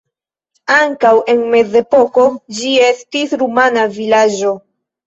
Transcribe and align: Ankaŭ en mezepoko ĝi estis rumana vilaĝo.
Ankaŭ 0.75 1.11
en 1.35 1.43
mezepoko 1.57 2.27
ĝi 2.63 2.75
estis 2.89 3.39
rumana 3.45 3.89
vilaĝo. 4.01 4.61